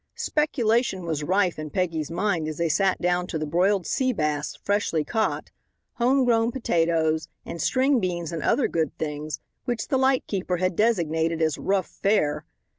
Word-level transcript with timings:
Speculation 0.17 1.05
was 1.05 1.23
rife 1.23 1.59
in 1.59 1.69
Peggy's 1.69 2.09
mind 2.09 2.47
as 2.47 2.57
they 2.57 2.69
sat 2.69 2.99
down 2.99 3.27
to 3.27 3.37
the 3.37 3.45
broiled 3.45 3.85
sea 3.85 4.11
bass, 4.11 4.55
freshly 4.55 5.03
caught, 5.03 5.51
home 5.97 6.25
grown 6.25 6.51
potatoes 6.51 7.27
and 7.45 7.61
string 7.61 7.99
beans 7.99 8.31
and 8.31 8.41
other 8.41 8.67
good 8.67 8.97
things 8.97 9.41
which 9.65 9.89
the 9.89 9.99
light 9.99 10.25
keeper 10.25 10.57
had 10.57 10.75
designated 10.75 11.39
as 11.39 11.59
"rough 11.59 11.85
fare." 11.85 12.47